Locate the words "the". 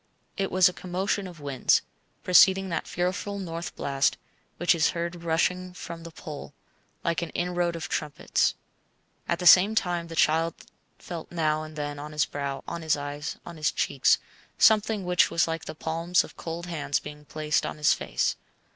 6.01-6.09, 9.37-9.45, 10.07-10.15, 15.65-15.75